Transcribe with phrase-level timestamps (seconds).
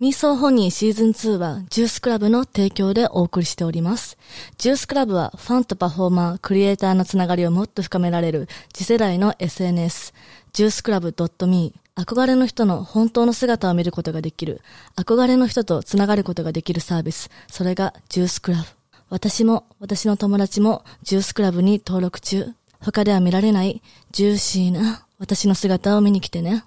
[0.00, 4.16] ミーソーホニーシーズン2はジュースクラブの提供でお送りしております。
[4.56, 10.14] ジュースクラブはファンとパフォーマー、クリエイターのつながりをもっと深められる次世代の SNS、
[10.54, 11.14] ジュースクラブ
[11.46, 14.62] .me 憧れの人の本当の姿を見ることができる、
[14.96, 18.64] 憧れの人とつながることができるサービス、それがジュースクラブ。
[19.10, 22.46] 私も私の友達もジュースクラブに登録中。
[22.80, 23.82] 他では見られない
[24.12, 26.64] ジューシーな私の姿を見に来てね。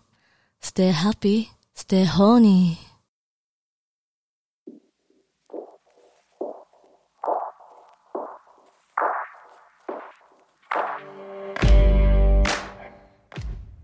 [0.62, 2.83] Stay happy, stay horny.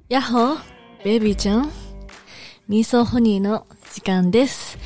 [0.09, 0.58] やっほー、
[1.04, 1.72] ベイビーちゃん。
[2.68, 4.80] ミーソーホニーの時間です。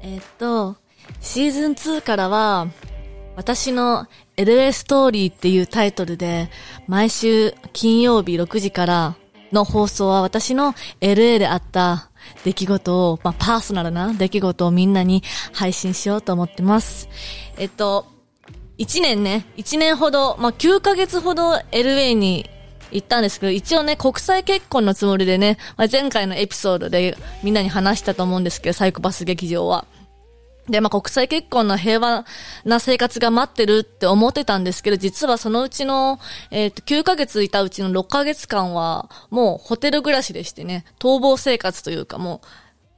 [0.00, 0.76] えっと、
[1.20, 2.68] シーズン2からは、
[3.34, 4.06] 私の
[4.36, 6.50] LA ストーリーっていうタイトルで、
[6.86, 9.16] 毎週金曜日6時から
[9.50, 12.08] の放送は私の LA であった
[12.44, 17.08] 出来事を、まあ、パーソナルな出来事をみんなに配信しようと思ってます。
[17.56, 18.06] えっと、
[18.78, 22.48] 1年ね、1年ほど、まあ、9ヶ月ほど LA に
[22.92, 29.86] 言ったんですけど、一応ね、国際結婚のつもりでね、まあ、前回のエピソードでみんなに話したと思うんですけど、サイコパス劇場は。
[30.68, 32.24] で、まあ、国際結婚の平和
[32.64, 42.46] な生活が待ってるって思ってたんですけど、実はそのうちの、えっ、ー、と、9ヶ月いたうちの6ヶ月間は、もうホテル暮らしでしてね、逃亡生活というかもう、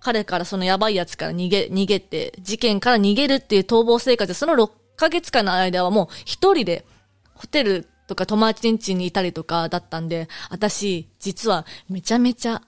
[0.01, 6.85] 彼からそのやばいやつから逃げ、逃げて、事件から逃げるっていう逃亡生活で、その6ヶ月間の間はもう一人で、
[7.35, 12.63] ホテルとか友達ん家にいたりとかだったんで、私、実はめちゃめちゃ、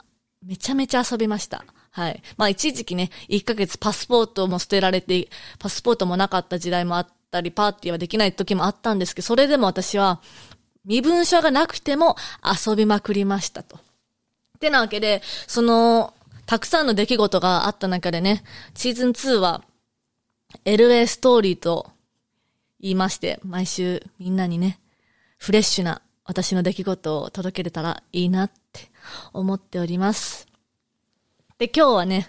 [0.44, 1.64] めちゃめちゃ遊びました。
[1.90, 2.22] はい。
[2.36, 10.20] まあ一時期ね、1ヶ月パスポートも捨てられて、パスポートもなかった時代もあったり、パーティーはできない時もあったんですけど、それでも私は、
[10.84, 13.76] 身分証がなくても遊びまくりましたと。
[13.76, 13.80] っ
[14.60, 16.14] てなわけで、その、
[16.46, 19.62] たくさんの出来事があった中でね、シーズン2は、
[20.64, 21.90] LA ストーリーと
[22.80, 24.78] 言いまして、毎週みんなにね、
[25.44, 28.90] フレッシュな私の出来事を届けれたらいいなって
[29.34, 30.48] 思っております。
[31.58, 32.28] で、今日はね、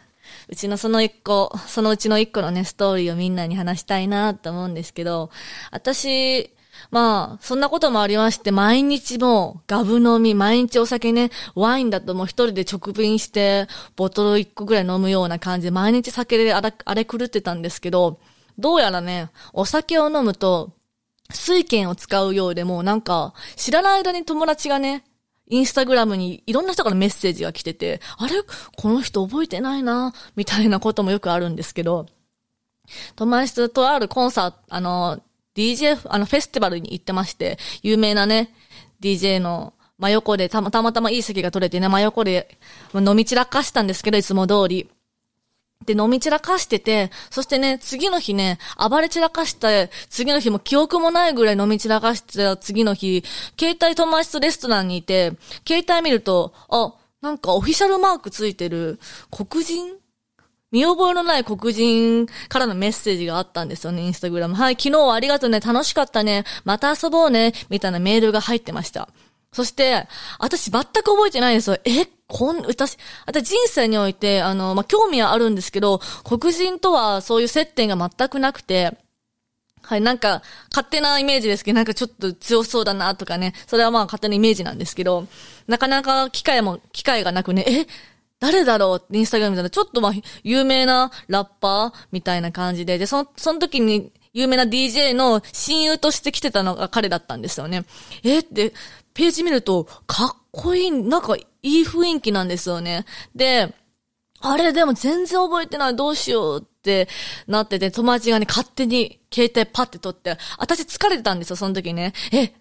[0.49, 5.29] うちのその一個、そのうちの一個のね、ストーリーをみんなに話したいなと思うんですけど、
[5.71, 6.53] 私、
[6.91, 18.19] まあ、そんなこともありまして、毎日もうガブ飲み、毎日お酒ね、ワインだともう一人で直瓶して、ボトル一個ぐらい飲むような感じで、毎日酒であれ、あれ狂ってたんですけど、
[18.59, 20.73] どうやらね、お酒を飲むと、
[21.31, 25.03] 水券を使うようでも、なんか、知らない間に友達がね、
[25.47, 28.33] インスタグラムにいろんな人からメッセージが来てて、あれ？
[28.77, 32.07] この人覚えてないなみたいなこともよくあるんですけど、
[33.15, 35.19] 友達とあるコンサート、あの、
[35.55, 38.53] DJ、あの、フェスティバルに行ってまして、有名なね、
[39.01, 42.57] DJ の真横でたまたまいい席が取れてね、真横で
[42.93, 44.89] 飲み散らかしたんですけど、いつも通り。
[45.85, 53.23] で、飲み散らかしてて、そしてね、次の日ね、暴れ散らかして、次の日も記憶もないぐらい飲み散らかしてた次の日、
[53.59, 55.33] 携帯友達とレストランにいて、
[55.67, 58.99] 携帯見ると、あ、なんかオフィシャルマークついてる
[59.31, 59.97] 黒人？
[60.71, 64.55] 見覚えのない黒人からのメッセージがあったんですよね、インスタグラム。
[64.55, 69.07] はい、昨日はありがとうね、楽しかったね、また遊ぼうね、みたいなメールが入ってました。
[69.53, 70.07] そして、
[70.37, 71.77] 私全く覚えてないんですよ。
[71.85, 78.97] え、こん、私、私人生において、あの、まあ、興味はあるんですけど、黒人とはそういう接点が全くなくて、
[79.83, 80.41] はい、なんか、
[80.71, 85.27] 勝手なイメージですけど、なんかちょっと強そうだなとかね、それはまあ勝手なイメージなんですけど、
[85.67, 87.87] なかなか機会も、機会がなくね、え、
[88.39, 90.13] 誰だろうってインスタグラムみたい、ちょっとまあ、
[90.43, 97.85] 有名なラッパーみたいな感じで、で、その、その時に、有名な DJ の親友として来てたのが彼だったんですよね。
[98.23, 98.73] えって、
[99.13, 103.05] ページ見ると、かっこいい、なんかいい雰囲気なんですよね。
[103.35, 103.73] で、
[104.39, 107.07] あれでも全然覚えてない、どうしようって
[107.47, 112.13] なってて、友達がね、勝手に携帯パッて取って、私疲れてたんですよ、その時ね。
[112.31, 112.53] え、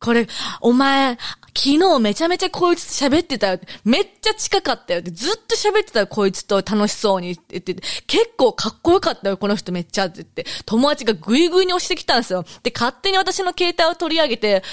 [0.00, 0.26] これ、
[0.60, 1.18] お前、
[1.56, 3.60] 昨日めちゃめちゃこいつ喋ってたよ。
[3.84, 5.10] めっちゃ近かったよって。
[5.10, 7.82] ずっと喋ってたよ、こいつと楽しそうにって言ってて。
[8.06, 10.46] 結構かっこよかったよ、この人めっちゃって言って。
[10.64, 12.44] 友達がグイグイに押してきたんですよ。
[12.62, 14.64] で、勝手に私の携帯を取り上げて、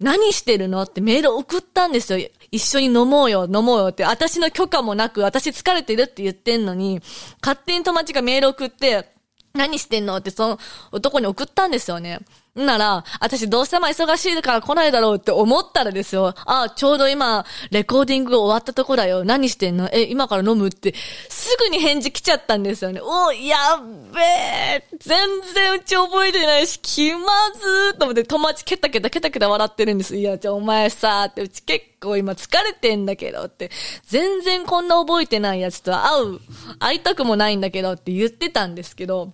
[0.00, 2.28] 何してるのってメール送ったんですよ。
[2.54, 7.00] 一緒に飲もうよ、飲もうよって、私の許可もなく、私疲れてるって言ってんのに、
[7.42, 9.12] 勝手に友達がメール送って、
[9.54, 10.58] 何してんのってその
[10.92, 12.20] 男に送ったんですよね。
[12.54, 16.34] なら、私どうせま忙しいから来ないだろうって思ったらですよ。
[16.46, 19.24] あ、ちょうど今、レコーディング終わったとこだよ。
[19.24, 19.88] 何してんの？
[19.92, 20.94] え、今から飲むって、
[21.28, 23.00] すぐに返事来ちゃったんですよね。
[23.02, 23.80] おやっ
[24.12, 24.84] べえ。
[25.00, 25.18] 全
[25.52, 27.18] 然うち覚えてないし、気ま
[27.58, 30.14] ずーと思って友達ケタケタケタケタ笑ってるんです。
[30.14, 33.72] いや、じゃあお前さー、ってうち結構今疲れてんだけどって。
[34.06, 36.40] 全然こんな覚えてないやつと会う、
[36.78, 39.32] 会いたくもないんだけどって言ってたんですけど、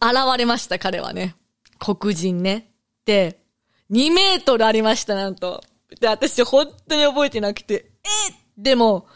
[0.00, 1.34] 現れました、彼はね。
[1.78, 2.70] 黒人ね。
[3.04, 3.40] で、
[3.90, 5.62] 2メートルありました、なんと。
[6.00, 8.08] で、私本当に覚えてなくて、え
[8.56, 9.06] でも、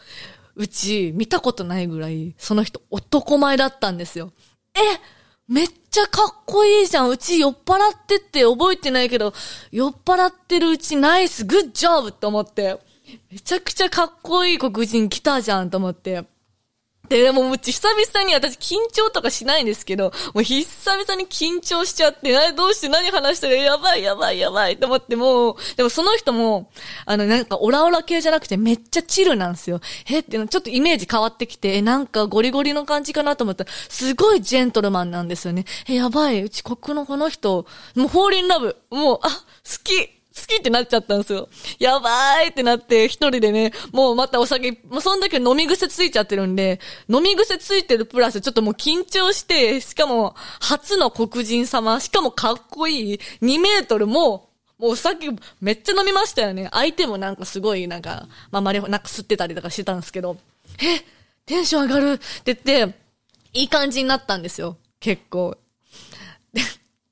[0.55, 4.33] うち見たことないぐらい、その人男前だったんですよ。
[4.75, 4.79] え
[5.47, 7.09] めっちゃかっこいいじゃん。
[7.09, 9.33] うち酔っ払ってって覚えてないけど、
[9.71, 12.79] 酔っ払ってるうちナイス、グッジョブと思って、
[13.31, 16.23] めちゃくちゃかっこいい黒人来たじゃんと思って。
[17.09, 24.77] で、でも、うち久々に私緊張とかしないんですけど、もう久々に緊張しちゃって、あれどうして何話したらやばいやばいやばい。
[24.77, 26.69] と思ってもうでもその人も、
[27.05, 29.81] あの、なんかオラオラ系じゃなくてめっちゃチルなんですよ。
[30.09, 35.65] えっての、ちょっとイメージ変わってきて、え、なんかゴリゴリの感じかなと思ったら、すごいジェントルマンなんですよね。
[35.89, 37.65] え、やばい、うち国のこの人、
[37.95, 39.43] もうフォーリンラブ、もう、あ、好
[39.83, 40.22] き。
[40.35, 41.47] 好きってなっちゃったんですよ。
[41.77, 54.49] やばいってなって、一人でね、もうまたお酒、もうそんだけ飲み癖ついちゃってるんで、飲み癖ついてるプラス、ちょっともう緊張して、しかも、初の黒人様、しかもかっこいい、2メートルも、
[54.79, 55.29] もうお酒
[55.61, 56.67] めっちゃ飲みましたよね。
[56.71, 60.37] 相手もなんかすごいなんか、まあ、まり、なんか吸ってたりとかしてたんですけど、
[60.79, 61.05] え
[61.45, 62.95] テンション上がるって言って、
[63.53, 64.77] いい感じになったんですよ。
[64.99, 65.57] 結構。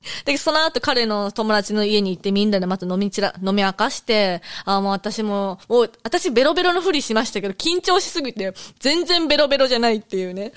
[0.26, 10.54] で、その後彼の友達の家に行ってみんなでまた飲みちら、飲み明かして、あ、もう私も、もう、私ベロベロのふりしましたけど、緊張しすぎて、全然ベロベロじゃないっていうね。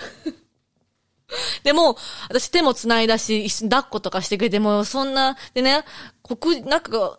[1.62, 1.96] でも、
[2.28, 5.84] 私手も繋いだし、一緒に抱っことかしてくれて、もそんな、でね、
[6.22, 7.18] 黒、なんか、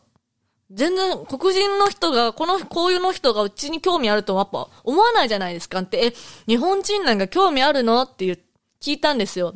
[0.71, 6.13] 全然、黒人の人が、この、こういうの人がうちに興味あるとやっぱ思わないじゃないですかって、え、
[6.47, 8.01] 日本人なんか興味あるの？
[8.01, 8.39] って言う、
[8.81, 9.53] 聞いたんですよ。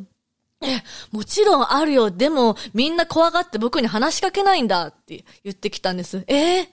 [0.62, 2.10] え、 もちろんあるよ。
[2.10, 6.24] でも、みんな怖がって僕に話しかけないんだって言ってきたんです。
[6.26, 6.68] えー、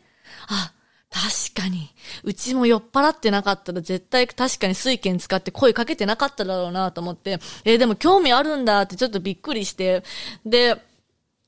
[0.50, 0.74] あ、
[1.10, 1.90] 確かに。
[2.24, 10.04] うちも酔っ払ってなかったら絶対確かに水券使って声かけてなかっただろうなと思って、えー、でも興味あるんだってちょっとびっくりして、
[10.46, 10.82] で、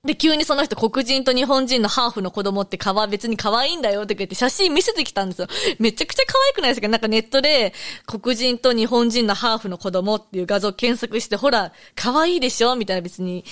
[0.05, 5.47] で、急にその人黒人と日本人のハーフの子供ってかわ、別に可愛いんだよって言って写真見せてきたんですよ。
[5.77, 6.87] めちゃくちゃ可愛くないですか？
[6.87, 7.73] なんかネットで
[8.07, 12.77] 黒人と日本人のハーフの子供っていう画像検索して、ほら、可愛いでしょ？
[12.77, 13.43] みたいな別に、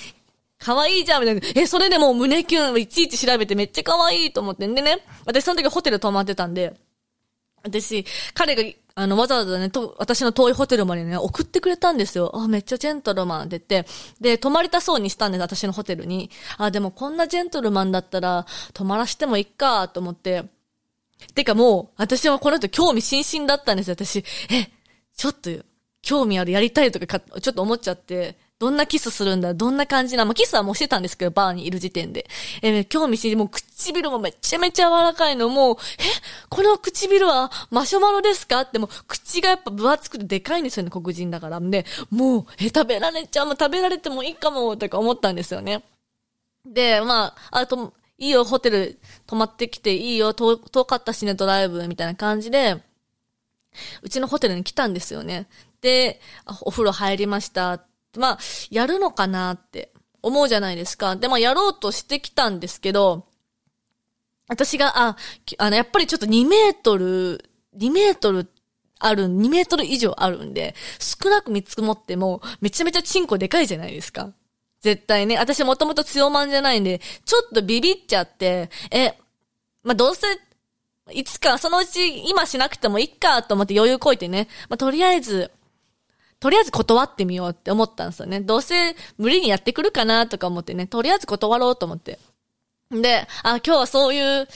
[0.57, 1.61] 可愛いじゃんみたいな。
[1.61, 4.99] え、それでもう胸キュンいちいち調べてめっちゃ可愛いと思ってんでね。
[5.25, 6.77] 私その時ホテル泊まってたんで、
[7.61, 8.63] 私、彼が
[8.99, 12.31] あの、わざわざね、と、私の遠いホテルまでね、送ってくれたんですよ。
[12.33, 13.87] あ、めっちゃジェントルマンって言って、
[14.19, 16.31] で、泊まりたそうにしたんです、私のホテルに。
[16.57, 20.45] あ、でもこんなジェントルマンだったら、泊まらしてもいっか、と思って。
[21.35, 24.25] てかもう、私はこの人興味津々だったんですよ、私。
[24.49, 24.67] え、
[25.15, 25.51] ちょっと、
[26.01, 32.27] 興味ある、やりたいとかちょっと思っちゃって、どんなキスするんだどんな感じなまあ、キスはもうしてたんですけど、バーにいる時点で。
[32.63, 36.03] えー、興味し、もう唇もめちゃめちゃ柔らかいの、もう、え、
[36.49, 38.61] この唇はマシュマロですか？
[38.61, 41.59] ってもう、口がやっぱ分厚くてでかいんですよね、黒人だから。
[41.59, 45.83] で、もう、え、食べられちゃう、もう食べられてもいいかも、とか思ったんですよね。
[46.65, 52.81] で、まあ、あと、いいよ、ホテル泊まってきていいよ、遠かったしね、ドライブ、みたいな感じで、
[54.01, 55.47] うちのホテルに来たんですよね。
[55.81, 56.19] で、
[56.61, 57.83] お風呂入りました。
[58.17, 58.39] まあ、
[58.71, 59.91] やるのかなって
[60.23, 61.15] 思うじゃないですか。
[61.15, 63.27] で、まあ、やろうとしてきたんですけど、
[64.47, 65.17] 私が、あ、
[65.57, 67.43] あの、やっぱりちょっと2メートル、
[67.77, 68.47] 2メートル
[68.99, 74.31] ある、2メートル以上あるんで、少なく見積もっても、めちゃめちゃチンコでかいじゃないですか。
[74.81, 75.37] 絶対ね。
[75.37, 79.17] 私もともと強まんじゃないんで、ちょっとビビっちゃって、え、
[79.83, 80.27] まあ、どうせ、
[81.11, 84.47] いつか、そのうち今しなくてもいいかと思って余裕こいてね。
[84.69, 85.51] まあ、とりあえず、
[86.39, 88.41] とりあえず断ってみようって思ったんですよね。
[88.41, 92.19] どうせ無理にやってくるかなとか思ってね、とりあえず断ろうと思って。
[92.91, 94.47] で、あ、今日はそういう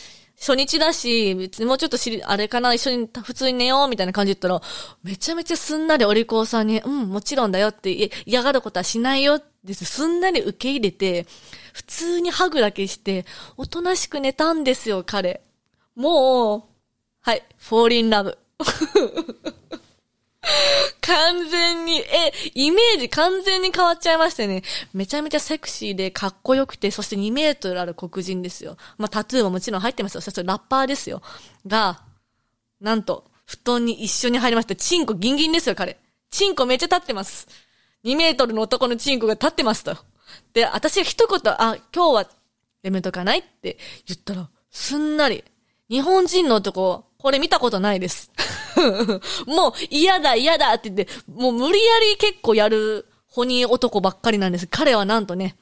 [0.42, 4.72] 初日だし、別にもうちょっと知り、あれかな、一緒に普通に寝ようみたいな感じで言ったら、
[5.04, 11.28] めちゃめちゃすんなりお利口さんに、うん、もちろんだよって嫌がることはしないよってすんなり受け入れて、
[11.74, 15.42] 普通にハグだけして、おとなしく寝たんですよ、彼。
[15.96, 16.64] もう、
[17.22, 18.38] はい、フォーリンラブ。
[21.02, 24.64] 完全に、え、イメージ完全に変わっちゃいましたね。
[24.94, 28.78] めちゃめちゃセクシーでかっこよくて、そして2メートルある黒人ですよ。
[28.98, 30.22] まあ、タトゥーももちろん入ってますよ。
[30.22, 31.22] そしてラッパーですよ。
[31.68, 32.02] が、
[32.80, 34.76] なんと、布団に一緒に入りました。
[34.76, 36.00] チンコギンギンですよ、彼。
[36.32, 37.48] チンコめっちゃ立ってます。
[38.04, 39.98] 2メートルの男のチンコが立ってますと。
[40.54, 42.30] で、私が一言、あ、今日は
[42.82, 45.44] やめとかないって言ったら、すんなり、
[45.90, 48.32] 日本人の男、これ見たことないです。
[49.48, 54.68] もう嫌だ嫌だって言って、もう無理やり結構やるホニー男ばっかりなんです。
[54.68, 55.56] 彼はなんとね、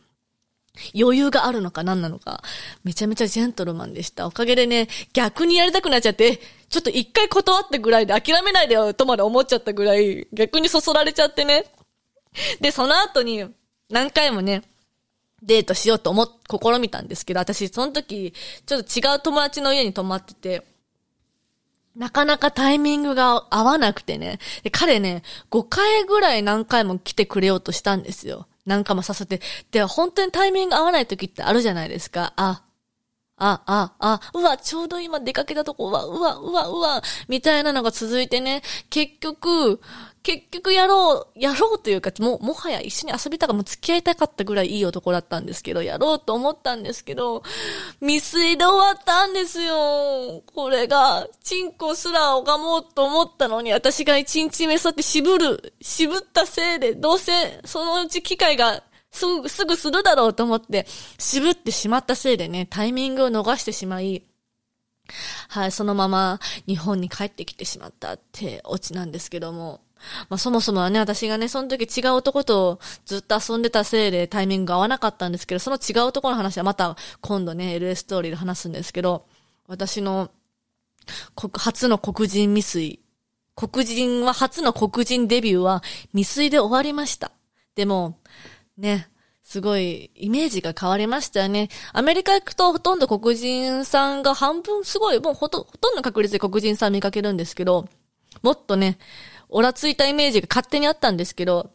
[1.00, 2.44] 余裕があるのか何なのか、
[2.84, 4.28] めちゃめちゃジェントルマンでした。
[4.28, 6.40] おかげでね、逆にやりたくなっちゃって、
[6.70, 11.66] ちょっと一回断ってぐらいで諦めないでよとまで思っちゃったぐらい、逆にそそられちゃってね。
[12.62, 13.46] で、その後に、
[13.90, 14.62] 何回もね、
[15.42, 18.34] デートしようと思っ、試みたんですけど、私、その時、
[18.66, 20.66] ちょっと違う友達の家に泊まってて、
[22.00, 24.40] なかなかタイミングが合わなくてね。
[24.64, 28.48] で彼ね、5回ぐらい何回も来てくれようとしたんですよ。
[28.66, 29.42] 何回もさせて。
[29.72, 32.32] で、本当にタイミング合わない時ってあるじゃないですか。
[32.38, 32.64] あ、
[33.40, 39.80] あ、あ、あ、うわ、ちょうど今出かけたとこ、うわ、うわ、うわ、うわ、みたいなのが続いてね、結局、
[40.22, 47.44] 結局やろう、やろうというか、も、もはや一緒に遊びたか、もう付き合いたかったぐらいいい男だったんですけど、やろうと思ったんですけど、
[48.02, 50.44] 未遂で終わったんですよ。
[50.54, 60.86] これが、チンコすら拝もうと思ったのに、私が一日目そって渋る、渋ったせいで、どうせ、そのうち機会がすぐ、すぐするだろうと思って、
[61.18, 64.24] 渋ってしまったせいでね、タイミングを逃してしまい、
[65.50, 69.82] はい、そのまま日本に帰ってきてしまったってオチなんですけども、
[70.30, 79.26] まあそもそもはね、私がね、その時違う男とずっと遊んでたせいでタイミングが合わなかったんですけど、その違う男の話はまた今度ね、LA ストーリーで話すんですけど、
[79.68, 80.32] 私の
[81.54, 83.00] 初の黒人未遂。
[83.56, 87.32] 黒人は初の黒人デビューは未遂で終わりました。
[87.76, 88.18] でも、
[88.80, 89.10] ね、
[89.44, 91.70] すごいイメージが変わりましたよね。
[91.92, 97.88] アメリカ行くとほとんど黒人さんが半分すごい、もうほと、ほとんど確率で黒人さん見かけるんですけど、
[98.42, 98.98] もっとね、
[99.50, 101.72] オラついたイメージが勝手にあったんですけど、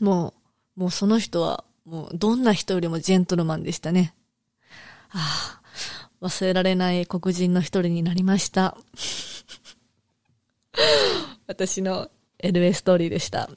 [0.00, 0.34] も
[0.76, 4.14] う、もうその人は、もうどんな人よりもジェントルマンでしたね。
[5.10, 5.60] あ
[6.22, 8.76] あ、忘れられない黒人の一人になりました。
[11.46, 12.10] 私の
[12.42, 13.50] LA ストーリーでした。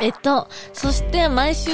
[0.00, 1.70] えっと、そして毎週、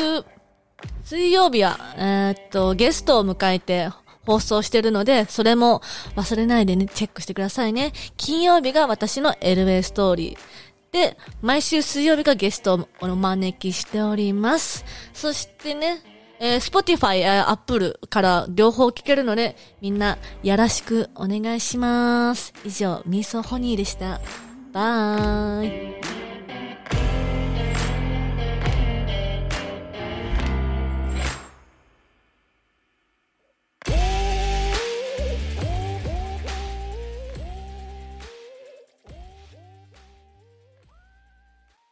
[1.05, 3.91] 水曜日は、えー、っと、ゲストを迎えて
[4.27, 5.81] 放送してるので、それも
[6.17, 7.93] 忘れないでね、チェックしてくださいね。
[8.17, 10.93] 金曜日が私の LA ストーリー。
[10.93, 14.85] で、毎週水曜日がゲストをお招きしております。
[15.15, 16.03] そしてね、
[16.41, 22.53] えー、Spotify、Apple から両方聞けるので、みんな、よろしくお願いします。
[22.65, 24.21] 以上、ミーソホニーでした。
[24.73, 26.26] バーイ。